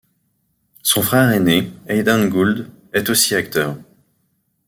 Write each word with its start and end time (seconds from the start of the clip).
Son 0.81 1.03
frère 1.03 1.29
aîné, 1.29 1.71
Aidan 1.85 2.25
Gould, 2.25 2.71
est 2.91 3.07
aussi 3.11 3.35
acteur. 3.35 3.77